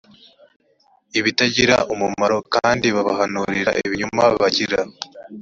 ibitagira 1.19 1.75
umumaro 1.93 2.37
s 2.43 2.45
kandi 2.55 2.85
babahanurira 2.95 3.71
ibinyoma 3.83 4.23
bagira 4.41 4.79